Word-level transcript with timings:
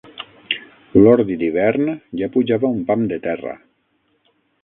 L'ordi 1.01 1.35
d'hivern 1.41 1.91
ja 2.21 2.31
pujava 2.37 2.73
un 2.77 2.81
pam 2.87 3.05
de 3.13 3.21
terra 3.29 3.53